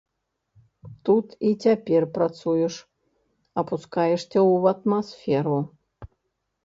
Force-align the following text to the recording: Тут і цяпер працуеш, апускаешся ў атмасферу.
Тут 1.09 1.27
і 1.49 1.51
цяпер 1.65 2.01
працуеш, 2.15 2.73
апускаешся 3.63 4.27
ў 4.27 4.53
атмасферу. 4.77 5.59